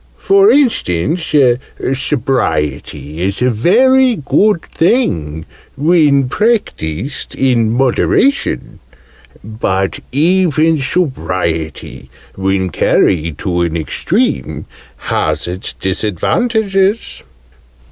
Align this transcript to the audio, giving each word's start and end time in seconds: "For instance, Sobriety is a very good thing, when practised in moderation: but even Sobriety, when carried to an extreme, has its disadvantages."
"For 0.17 0.49
instance, 0.51 1.31
Sobriety 1.93 3.21
is 3.21 3.39
a 3.39 3.51
very 3.51 4.15
good 4.15 4.63
thing, 4.63 5.45
when 5.77 6.27
practised 6.27 7.35
in 7.35 7.69
moderation: 7.69 8.79
but 9.43 9.99
even 10.11 10.81
Sobriety, 10.81 12.09
when 12.35 12.71
carried 12.71 13.37
to 13.37 13.61
an 13.61 13.77
extreme, 13.77 14.65
has 15.05 15.47
its 15.47 15.73
disadvantages." 15.73 17.21